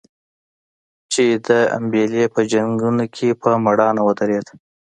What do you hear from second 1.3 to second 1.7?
د